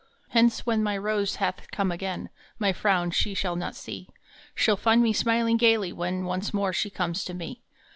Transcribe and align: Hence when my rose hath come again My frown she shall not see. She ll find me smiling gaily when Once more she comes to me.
Hence 0.29 0.65
when 0.65 0.81
my 0.81 0.97
rose 0.97 1.35
hath 1.35 1.69
come 1.69 1.91
again 1.91 2.31
My 2.57 2.73
frown 2.73 3.11
she 3.11 3.35
shall 3.35 3.55
not 3.55 3.75
see. 3.75 4.09
She 4.55 4.71
ll 4.71 4.75
find 4.75 5.03
me 5.03 5.13
smiling 5.13 5.57
gaily 5.57 5.93
when 5.93 6.25
Once 6.25 6.55
more 6.55 6.73
she 6.73 6.89
comes 6.89 7.23
to 7.25 7.35
me. 7.35 7.61